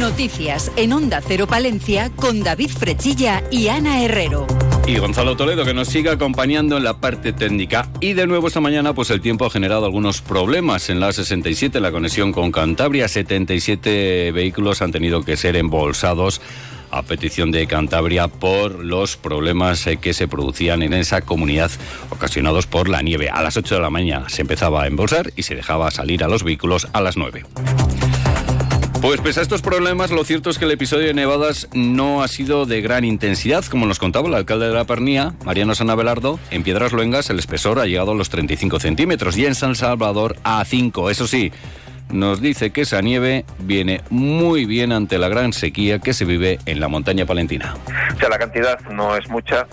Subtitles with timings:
[0.00, 4.46] Noticias en Onda Cero Palencia con David Frechilla y Ana Herrero.
[4.86, 7.86] Y Gonzalo Toledo que nos sigue acompañando en la parte técnica.
[8.00, 11.78] Y de nuevo esta mañana pues el tiempo ha generado algunos problemas en la 67,
[11.80, 13.08] la conexión con Cantabria.
[13.08, 16.40] 77 vehículos han tenido que ser embolsados
[16.90, 21.70] a petición de Cantabria por los problemas eh, que se producían en esa comunidad
[22.08, 23.28] ocasionados por la nieve.
[23.28, 26.28] A las 8 de la mañana se empezaba a embolsar y se dejaba salir a
[26.28, 27.44] los vehículos a las 9.
[29.00, 32.28] Pues pese a estos problemas, lo cierto es que el episodio de nevadas no ha
[32.28, 36.38] sido de gran intensidad, como nos contaba el alcalde de la Pernía, Mariano San Abelardo.
[36.50, 40.36] En Piedras Luengas el espesor ha llegado a los 35 centímetros y en San Salvador
[40.44, 41.08] a 5.
[41.08, 41.50] Eso sí,
[42.10, 46.58] nos dice que esa nieve viene muy bien ante la gran sequía que se vive
[46.66, 47.76] en la montaña palentina.
[48.14, 49.66] O sea, la cantidad no es mucha,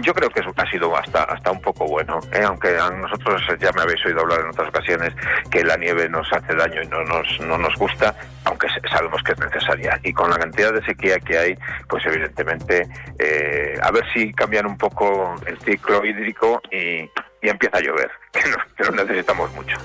[0.00, 2.42] yo creo que ha sido hasta hasta un poco bueno, ¿eh?
[2.44, 5.14] aunque a nosotros ya me habéis oído hablar en otras ocasiones
[5.50, 9.32] que la nieve nos hace daño y no nos, no nos gusta, aunque sabemos que
[9.32, 10.00] es necesaria.
[10.02, 11.58] Y con la cantidad de sequía que hay,
[11.88, 12.86] pues evidentemente,
[13.18, 17.10] eh, a ver si cambian un poco el ciclo hídrico y,
[17.42, 19.76] empieza a llover, que no necesitamos mucho.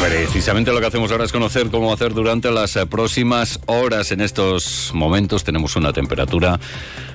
[0.00, 4.10] Precisamente lo que hacemos ahora es conocer cómo hacer durante las eh, próximas horas.
[4.12, 6.58] En estos momentos tenemos una temperatura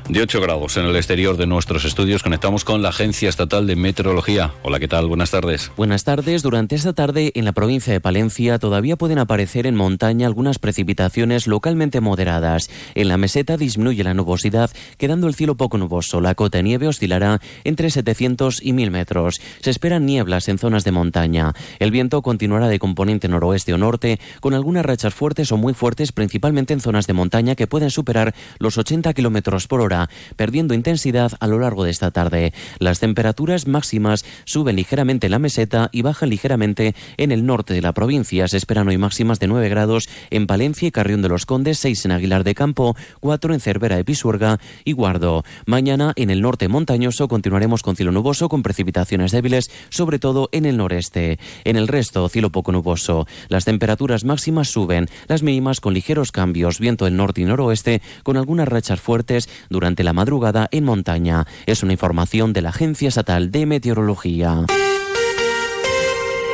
[0.08, 2.22] de 8 grados en el exterior de nuestros estudios.
[2.22, 4.54] Conectamos con la Agencia Estatal de Meteorología.
[4.62, 5.08] Hola, ¿qué tal?
[5.08, 5.72] Buenas tardes.
[5.76, 6.44] Buenas tardes.
[6.44, 11.48] Durante esta tarde en la provincia de Palencia todavía pueden aparecer en montaña algunas precipitaciones
[11.48, 12.70] localmente moderadas.
[12.94, 14.70] En la meseta disminuye la nubosidad,
[15.00, 16.22] quedando el cielo poco nuboso.
[16.22, 19.42] La cota de nieve oscilará entre 700 y 1000 metros.
[19.62, 21.54] Se esperan nieblas en zonas de montaña.
[21.80, 26.12] El viento continuará de componente noroeste o norte, con algunas rachas fuertes o muy fuertes,
[26.12, 31.32] principalmente en zonas de montaña que pueden superar los 80 kilómetros por hora, perdiendo intensidad
[31.40, 32.54] a lo largo de esta tarde.
[32.80, 37.82] Las temperaturas máximas suben ligeramente en la meseta y bajan ligeramente en el norte de
[37.82, 38.48] la provincia.
[38.48, 42.06] Se esperan hoy máximas de 9 grados en Palencia y Carrión de los Condes, 6
[42.06, 45.44] en Aguilar de Campo, 4 en Cervera de Pisuerga y Guardo.
[45.66, 50.66] Mañana en el norte montañoso continuaremos con cielo nuboso con precipitaciones débiles, sobre todo en
[50.66, 51.40] el noreste.
[51.64, 53.28] En el resto, cielo poco nuboso.
[53.48, 58.38] Las temperaturas máximas suben, las mínimas con ligeros cambios, viento del norte y noroeste con
[58.38, 61.46] algunas rachas fuertes durante la madrugada en montaña.
[61.66, 64.66] Es una información de la Agencia Estatal de Meteorología.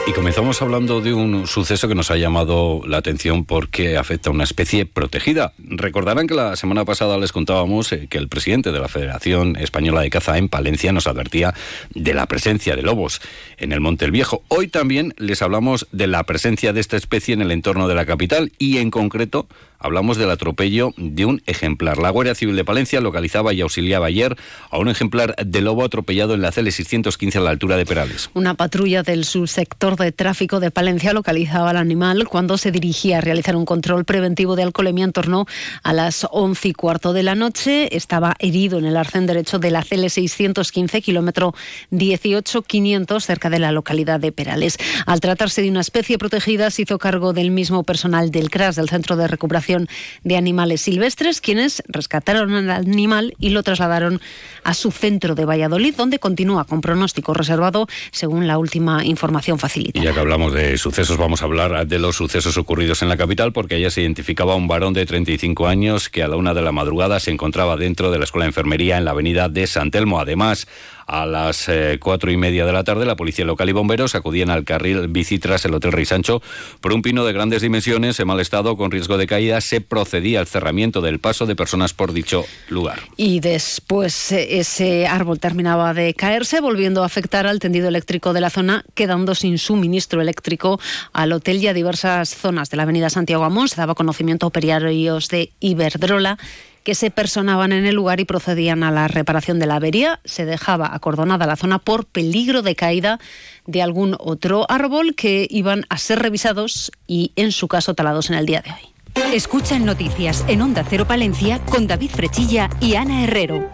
[0.07, 4.34] Y comenzamos hablando de un suceso que nos ha llamado la atención porque afecta a
[4.34, 5.53] una especie protegida.
[5.59, 10.01] Recordarán que la semana pasada les contábamos eh, que el presidente de la Federación Española
[10.01, 11.53] de Caza en Palencia nos advertía
[11.94, 13.22] de la presencia de lobos
[13.57, 14.44] en el Monte el Viejo.
[14.47, 18.06] Hoy también les hablamos de la presencia de esta especie en el entorno de la
[18.06, 19.47] capital y en concreto
[19.81, 21.97] hablamos del atropello de un ejemplar.
[21.97, 24.38] La Guardia Civil de Palencia localizaba y auxiliaba ayer
[24.69, 28.29] a un ejemplar de lobo atropellado en la CL 615 a la altura de Perales.
[28.33, 33.22] Una patrulla del subsector de tráfico de Palencia localizaba al animal cuando se dirigía a
[33.22, 35.46] realizar un control preventivo de alcoholemia en torno
[35.84, 37.96] a las 11 y cuarto de la noche.
[37.96, 41.53] Estaba herido en el arcén derecho de la CL 615, kilómetro
[41.90, 44.78] 18500, cerca de la localidad de Perales.
[45.06, 48.90] Al tratarse de una especie protegida, se hizo cargo del mismo personal del CRAS, del
[48.90, 49.88] Centro de Recuperación
[50.24, 54.22] de Animales Silvestres, quienes rescataron al animal y lo trasladaron
[54.63, 59.81] a su centro de Valladolid, donde continúa con pronóstico reservado, según la última información facilitada.
[59.94, 63.18] Y ya que hablamos de sucesos, vamos a hablar de los sucesos ocurridos en la
[63.18, 66.62] capital, porque ayer se identificaba un varón de 35 años que a la una de
[66.62, 69.92] la madrugada se encontraba dentro de la Escuela de Enfermería en la avenida de San
[69.92, 70.19] Telmo.
[70.19, 70.68] Además,
[71.12, 74.50] a las eh, cuatro y media de la tarde, la policía local y bomberos acudían
[74.50, 76.42] al carril bici tras el Hotel Rey Sancho
[76.80, 79.60] por un pino de grandes dimensiones en mal estado con riesgo de caída.
[79.60, 83.02] Se procedía al cerramiento del paso de personas por dicho lugar.
[83.18, 88.40] Y después eh, ese árbol terminaba de caerse, volviendo a afectar al tendido eléctrico de
[88.40, 90.80] la zona, quedando sin suministro eléctrico
[91.12, 93.68] al hotel y a diversas zonas de la avenida Santiago Amón.
[93.68, 96.38] Se daba conocimiento a operarios de Iberdrola
[96.84, 100.19] que se personaban en el lugar y procedían a la reparación de la avería.
[100.25, 103.19] Se dejaba acordonada la zona por peligro de caída
[103.66, 108.38] de algún otro árbol que iban a ser revisados y, en su caso, talados en
[108.38, 109.33] el día de hoy.
[109.33, 113.69] Escuchan noticias en Onda Cero Palencia con David Frechilla y Ana Herrero.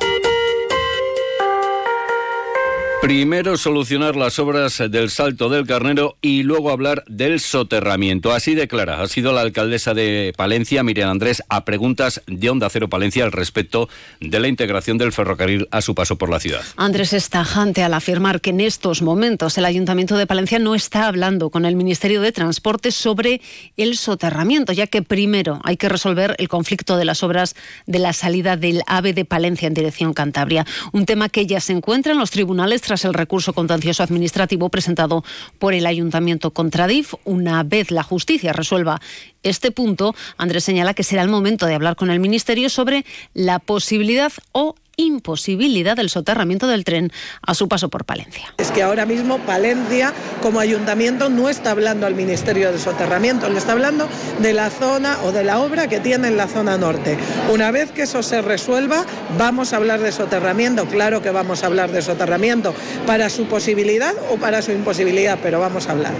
[3.02, 8.34] Primero solucionar las obras del Salto del Carnero y luego hablar del soterramiento.
[8.34, 12.90] Así declara, ha sido la alcaldesa de Palencia, Miriam Andrés, a preguntas de Onda Cero
[12.90, 13.88] Palencia al respecto
[14.20, 16.62] de la integración del ferrocarril a su paso por la ciudad.
[16.76, 21.08] Andrés es tajante al afirmar que en estos momentos el Ayuntamiento de Palencia no está
[21.08, 23.42] hablando con el Ministerio de Transporte sobre
[23.78, 27.56] el soterramiento, ya que primero hay que resolver el conflicto de las obras
[27.86, 30.66] de la salida del AVE de Palencia en dirección Cantabria.
[30.94, 35.24] Un tema que ya se encuentra en los tribunales tras el recurso contencioso administrativo presentado
[35.60, 37.14] por el ayuntamiento contra DIF.
[37.26, 39.02] Una vez la justicia resuelva
[39.44, 43.60] este punto, Andrés señala que será el momento de hablar con el Ministerio sobre la
[43.60, 47.12] posibilidad o imposibilidad del soterramiento del tren
[47.42, 48.54] a su paso por Palencia.
[48.58, 50.12] Es que ahora mismo Palencia
[50.42, 54.10] como ayuntamiento no está hablando al Ministerio de Soterramiento, le está hablando
[54.40, 57.18] de la zona o de la obra que tiene en la zona norte.
[57.54, 59.06] Una vez que eso se resuelva,
[59.38, 62.74] vamos a hablar de soterramiento, claro que vamos a hablar de soterramiento,
[63.06, 66.14] para su posibilidad o para su imposibilidad, pero vamos a hablar.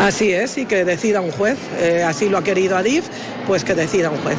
[0.00, 3.06] Así es, y que decida un juez, eh, así lo ha querido Adif,
[3.46, 4.38] pues que decida un juez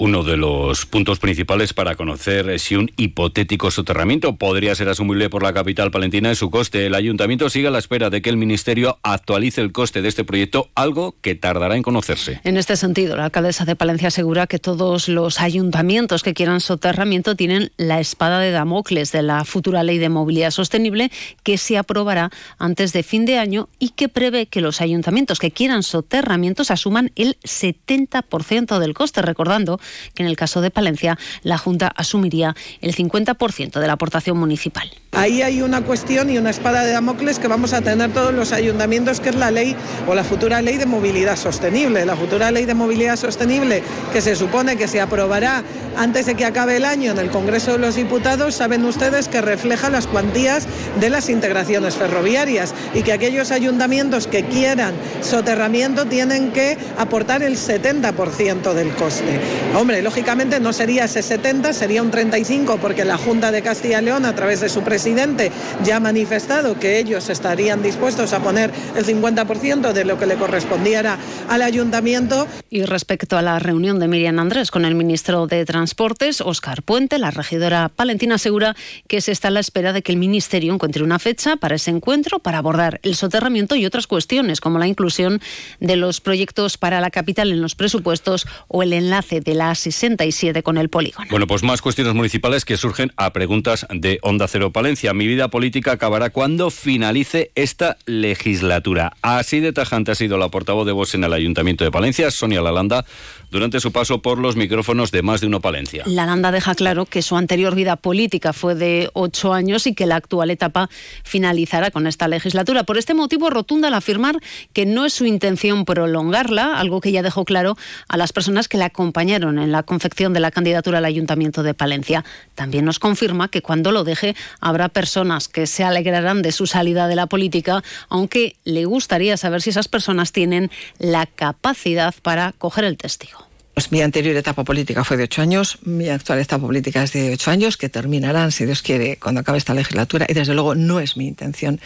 [0.00, 5.42] uno de los puntos principales para conocer si un hipotético soterramiento podría ser asumible por
[5.42, 6.86] la capital palentina es su coste.
[6.86, 10.24] El ayuntamiento sigue a la espera de que el ministerio actualice el coste de este
[10.24, 12.40] proyecto, algo que tardará en conocerse.
[12.44, 17.36] En este sentido, la alcaldesa de Palencia asegura que todos los ayuntamientos que quieran soterramiento
[17.36, 21.12] tienen la espada de Damocles de la futura ley de movilidad sostenible
[21.42, 25.50] que se aprobará antes de fin de año y que prevé que los ayuntamientos que
[25.50, 29.78] quieran soterramientos asuman el 70% del coste, recordando
[30.14, 34.90] que en el caso de Palencia la Junta asumiría el 50% de la aportación municipal.
[35.12, 38.52] Ahí hay una cuestión y una espada de Damocles que vamos a tener todos los
[38.52, 39.74] ayuntamientos, que es la ley
[40.06, 42.06] o la futura ley de movilidad sostenible.
[42.06, 43.82] La futura ley de movilidad sostenible
[44.12, 45.64] que se supone que se aprobará
[45.96, 49.40] antes de que acabe el año en el Congreso de los Diputados, saben ustedes que
[49.40, 50.66] refleja las cuantías
[51.00, 57.56] de las integraciones ferroviarias y que aquellos ayuntamientos que quieran soterramiento tienen que aportar el
[57.56, 59.40] 70% del coste.
[59.80, 64.04] Hombre, lógicamente no sería ese 70, sería un 35 porque la Junta de Castilla y
[64.04, 65.50] León a través de su presidente
[65.82, 70.34] ya ha manifestado que ellos estarían dispuestos a poner el 50% de lo que le
[70.34, 71.16] correspondiera
[71.48, 72.46] al ayuntamiento.
[72.68, 77.18] Y respecto a la reunión de Miriam Andrés con el ministro de Transportes, Óscar Puente,
[77.18, 78.76] la regidora palentina asegura
[79.08, 81.90] que se está a la espera de que el ministerio encuentre una fecha para ese
[81.90, 85.40] encuentro para abordar el soterramiento y otras cuestiones como la inclusión
[85.80, 90.62] de los proyectos para la capital en los presupuestos o el enlace de la 67
[90.62, 91.26] con el polígono.
[91.30, 95.12] Bueno, pues más cuestiones municipales que surgen a preguntas de Onda Cero Palencia.
[95.12, 99.12] Mi vida política acabará cuando finalice esta legislatura.
[99.20, 102.62] Así de tajante ha sido la portavoz de voz en el Ayuntamiento de Palencia, Sonia
[102.62, 103.04] Lalanda,
[103.50, 106.04] durante su paso por los micrófonos de Más de Uno Palencia.
[106.06, 110.16] Lalanda deja claro que su anterior vida política fue de ocho años y que la
[110.16, 110.88] actual etapa
[111.24, 112.84] finalizará con esta legislatura.
[112.84, 114.38] Por este motivo, rotunda al afirmar
[114.72, 117.76] que no es su intención prolongarla, algo que ya dejó claro
[118.08, 121.74] a las personas que la acompañaron en la confección de la candidatura al Ayuntamiento de
[121.74, 122.24] Palencia.
[122.54, 127.08] También nos confirma que cuando lo deje habrá personas que se alegrarán de su salida
[127.08, 132.84] de la política, aunque le gustaría saber si esas personas tienen la capacidad para coger
[132.84, 133.39] el testigo.
[133.80, 137.32] Pues mi anterior etapa política fue de ocho años, mi actual etapa política es de
[137.32, 141.00] ocho años, que terminarán, si Dios quiere, cuando acabe esta legislatura, y desde luego no
[141.00, 141.80] es mi intención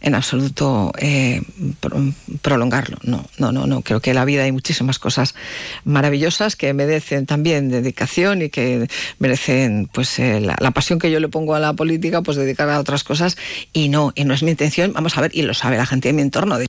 [0.00, 1.42] en absoluto eh,
[2.40, 2.98] prolongarlo.
[3.02, 3.82] No, no, no, no.
[3.82, 5.34] Creo que en la vida hay muchísimas cosas
[5.82, 8.86] maravillosas que merecen también dedicación y que
[9.18, 12.70] merecen pues eh, la, la, pasión que yo le pongo a la política, pues dedicar
[12.70, 13.36] a otras cosas,
[13.72, 16.10] y no, y no es mi intención, vamos a ver, y lo sabe la gente
[16.10, 16.60] de mi entorno.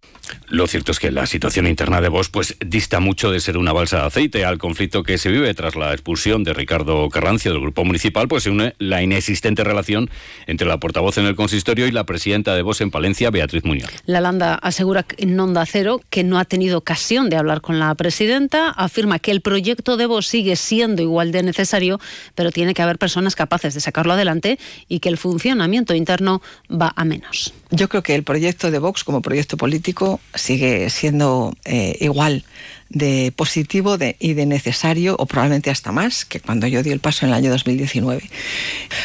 [0.47, 3.73] Lo cierto es que la situación interna de vos pues dista mucho de ser una
[3.73, 7.59] balsa de aceite al conflicto que se vive tras la expulsión de Ricardo Carrancio del
[7.59, 10.09] grupo municipal, pues se une la inexistente relación
[10.47, 13.89] entre la portavoz en el consistorio y la presidenta de Vox en Palencia, Beatriz Muñoz.
[14.05, 17.93] La Landa asegura en Onda Cero que no ha tenido ocasión de hablar con la
[17.95, 21.99] presidenta, afirma que el proyecto de Vox sigue siendo igual de necesario,
[22.33, 26.93] pero tiene que haber personas capaces de sacarlo adelante y que el funcionamiento interno va
[26.95, 27.53] a menos.
[27.71, 32.45] Yo creo que el proyecto de Vox como proyecto político sigue siendo eh, igual
[32.93, 36.99] de positivo de, y de necesario, o probablemente hasta más, que cuando yo di el
[36.99, 38.29] paso en el año 2019.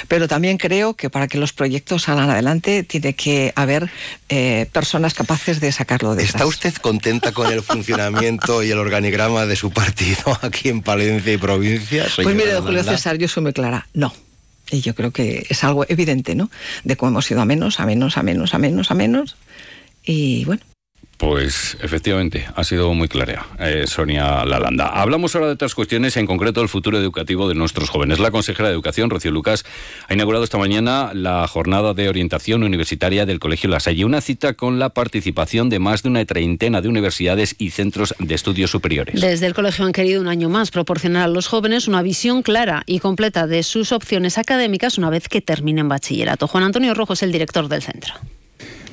[0.09, 3.90] Pero también creo que para que los proyectos salgan adelante tiene que haber
[4.28, 9.47] eh, personas capaces de sacarlo de ¿Está usted contenta con el funcionamiento y el organigrama
[9.47, 12.07] de su partido aquí en Palencia y provincia?
[12.16, 14.12] Pues mire, don Julio César, yo soy muy clara, no.
[14.69, 16.50] Y yo creo que es algo evidente, ¿no?
[16.83, 19.37] De cómo hemos ido a menos, a menos, a menos, a menos, a menos.
[20.05, 20.62] Y bueno,
[21.16, 24.88] pues efectivamente, ha sido muy clara eh, Sonia Lalanda.
[24.88, 28.18] Hablamos ahora de otras cuestiones, en concreto el futuro educativo de nuestros jóvenes.
[28.18, 29.64] La consejera de Educación, Rocío Lucas,
[30.08, 34.54] ha inaugurado esta mañana la jornada de orientación universitaria del Colegio La Salle, una cita
[34.54, 39.20] con la participación de más de una treintena de universidades y centros de estudios superiores.
[39.20, 42.82] Desde el colegio han querido un año más proporcionar a los jóvenes una visión clara
[42.87, 46.46] y completa de sus opciones académicas una vez que terminen bachillerato.
[46.46, 48.14] Juan Antonio Rojo es el director del centro.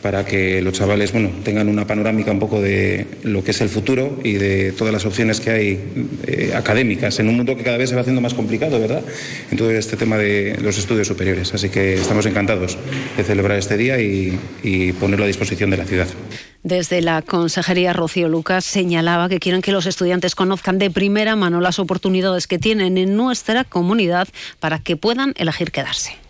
[0.03, 3.69] Para que los chavales bueno, tengan una panorámica un poco de lo que es el
[3.69, 5.79] futuro y de todas las opciones que hay
[6.27, 9.01] eh, académicas en un mundo que cada vez se va haciendo más complicado, ¿verdad?
[9.50, 11.53] En todo este tema de los estudios superiores.
[11.53, 12.77] Así que estamos encantados
[13.15, 16.07] de celebrar este día y, y ponerlo a disposición de la ciudad.
[16.63, 21.62] Desde la Consejería, Rocío Lucas señalaba que quieren que los estudiantes conozcan de primera mano
[21.62, 24.27] las oportunidades que tienen en nuestra comunidad
[24.60, 26.23] para que puedan elegir quedarse.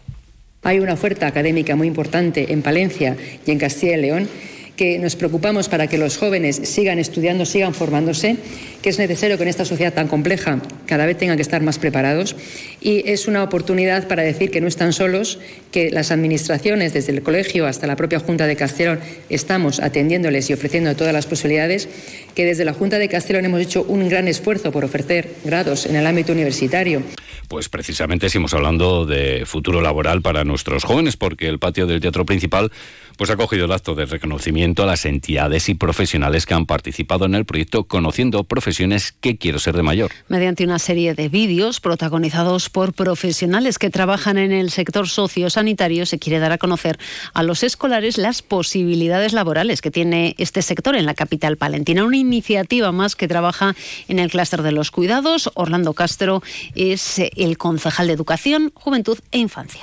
[0.64, 4.30] Hay una oferta académica muy importante en Palencia y en Castilla y León
[4.78, 8.38] que nos preocupamos para que los jóvenes sigan estudiando, sigan formándose,
[8.82, 11.78] que es necesario que en esta sociedad tan compleja cada vez tengan que estar más
[11.78, 12.36] preparados
[12.82, 15.40] y es una oportunidad para decir que no están solos,
[15.72, 20.54] que las administraciones, desde el colegio hasta la propia Junta de Castellón, estamos atendiéndoles y
[20.54, 21.88] ofreciendo todas las posibilidades,
[22.34, 25.98] que desde la Junta de Castellón hemos hecho un gran esfuerzo por ofrecer grados en
[25.98, 27.04] el ámbito universitario.
[27.48, 32.26] Pues precisamente seguimos hablando de futuro laboral para nuestros jóvenes, porque el patio del Teatro
[32.26, 32.72] Principal
[33.18, 37.26] pues ha cogido el acto de reconocimiento a las entidades y profesionales que han participado
[37.26, 40.12] en el proyecto Conociendo Profesiones que quiero ser de mayor.
[40.30, 46.18] Mediante una serie de vídeos protagonizados por profesionales que trabajan en el sector sociosanitario, se
[46.20, 46.98] quiere dar a conocer
[47.34, 52.04] a los escolares las posibilidades laborales que tiene este sector en la capital palentina.
[52.04, 53.76] Una iniciativa más que trabaja
[54.08, 55.52] en el clúster de los cuidados.
[55.54, 56.42] Orlando Castro
[56.76, 59.82] es el concejal de Educación, Juventud e Infancia.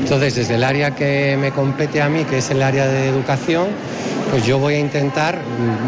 [0.00, 3.66] Entonces, desde el área que me compete a mí, que es el área de educación,
[4.30, 5.38] pues yo voy a intentar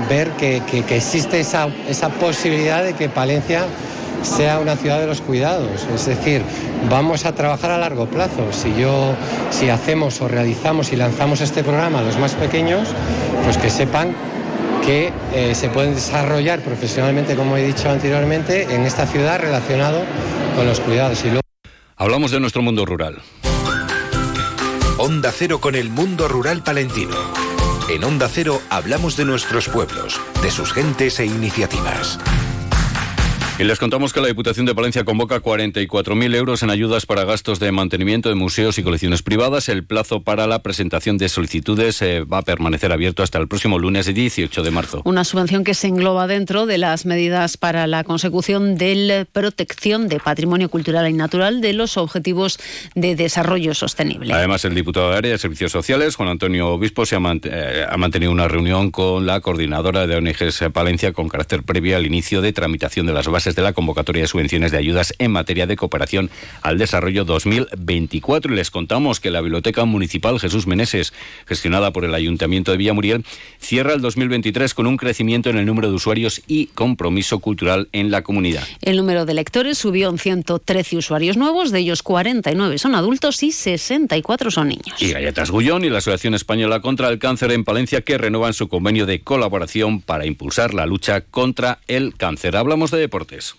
[0.09, 3.65] ver que, existe esa, esa posibilidad de que Palencia
[4.23, 5.87] sea una ciudad de los cuidados.
[5.95, 6.43] Es decir,
[6.91, 8.53] vamos a trabajar a largo plazo.
[8.53, 9.15] Si yo,
[9.51, 12.89] si hacemos o realizamos y lanzamos este programa a los más pequeños,
[13.45, 14.15] pues que sepan
[14.85, 20.03] que eh, se pueden desarrollar profesionalmente, como he dicho anteriormente, en esta ciudad relacionado
[20.61, 21.25] con los cuidados.
[21.25, 21.41] Y luego...
[21.97, 23.23] Hablamos de nuestro mundo rural.
[24.99, 27.17] Onda Cero con el mundo rural palentino.
[27.89, 32.19] En Onda Cero hablamos de nuestros pueblos, de sus gentes e iniciativas.
[33.61, 37.61] Y les contamos que la Diputación de Palencia convoca 44.000 euros en ayudas para gastos
[37.61, 39.69] de mantenimiento de museos y colecciones privadas.
[39.69, 43.79] El plazo para la presentación de solicitudes eh, va a permanecer abierto hasta el próximo
[43.79, 45.03] lunes 18 de marzo.
[45.05, 50.09] Una subvención que se engloba dentro de las medidas para la consecución de la protección
[50.09, 52.59] de patrimonio cultural y natural de los objetivos
[52.95, 54.33] de desarrollo sostenible.
[54.33, 57.85] Además, el diputado de Área de Servicios Sociales, Juan Antonio Obispo, se ha, mant eh,
[57.87, 62.41] ha mantenido una reunión con la coordinadora de ONGs Palencia con carácter previo al inicio
[62.41, 65.77] de tramitación de las bases de la convocatoria de subvenciones de ayudas en materia de
[65.77, 66.31] cooperación
[66.63, 68.53] al desarrollo 2024.
[68.53, 71.13] Y les contamos que la Biblioteca Municipal Jesús Meneses,
[71.47, 73.25] gestionada por el Ayuntamiento de Villamuriel,
[73.59, 78.11] cierra el 2023 con un crecimiento en el número de usuarios y compromiso cultural en
[78.11, 78.65] la comunidad.
[78.83, 83.53] El número de lectores subió en 113 usuarios nuevos, de ellos 49 son adultos y
[83.53, 85.01] 64 son niños.
[85.01, 88.69] Y Galletas Gullón y la Asociación Española contra el Cáncer en Palencia que renuevan su
[88.69, 92.57] convenio de colaboración para impulsar la lucha contra el cáncer.
[92.57, 93.57] Hablamos de deportes eso.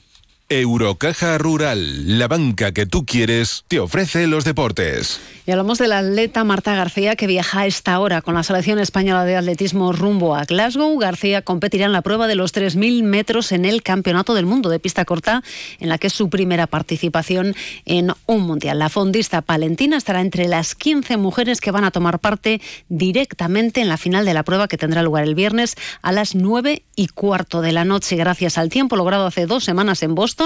[0.51, 5.21] Eurocaja Rural, la banca que tú quieres, te ofrece los deportes.
[5.47, 8.77] Y hablamos de la atleta Marta García que viaja a esta hora con la selección
[8.77, 10.97] española de atletismo rumbo a Glasgow.
[10.99, 14.79] García competirá en la prueba de los 3.000 metros en el Campeonato del Mundo de
[14.79, 15.41] pista corta,
[15.79, 17.55] en la que es su primera participación
[17.85, 18.77] en un mundial.
[18.77, 23.87] La fondista palentina estará entre las 15 mujeres que van a tomar parte directamente en
[23.87, 27.61] la final de la prueba que tendrá lugar el viernes a las 9 y cuarto
[27.61, 30.40] de la noche, gracias al tiempo logrado hace dos semanas en Boston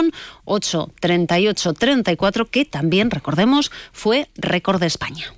[0.45, 5.33] 8, 38, 34, que también, recordemos, fue récord de España.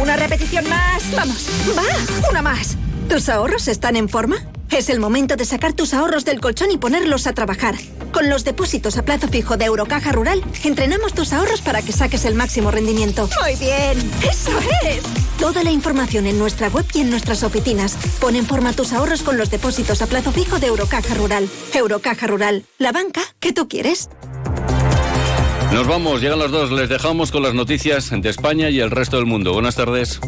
[0.00, 1.02] Una repetición más.
[1.14, 2.76] Vamos, va, una más.
[3.08, 4.36] ¿Tus ahorros están en forma?
[4.70, 7.74] Es el momento de sacar tus ahorros del colchón y ponerlos a trabajar.
[8.12, 12.24] Con los depósitos a plazo fijo de Eurocaja Rural, entrenamos tus ahorros para que saques
[12.24, 13.28] el máximo rendimiento.
[13.42, 14.52] Muy bien, eso
[14.86, 15.02] es.
[15.38, 17.96] Toda la información en nuestra web y en nuestras oficinas.
[18.20, 21.48] Pon en forma tus ahorros con los depósitos a plazo fijo de Eurocaja Rural.
[21.74, 24.08] Eurocaja Rural, la banca que tú quieres.
[25.72, 29.16] Nos vamos, llegan las dos, les dejamos con las noticias de España y el resto
[29.16, 29.52] del mundo.
[29.52, 30.20] Buenas tardes.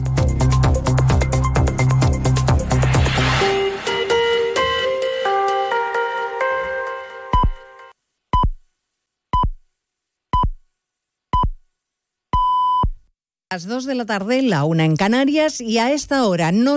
[13.52, 16.70] Las 2 de la tarde, la una en Canarias, y a esta hora no